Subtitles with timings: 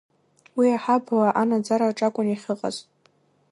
[0.57, 2.75] Уи аҳабла анаӡараҿ акәын иахьыҟаз.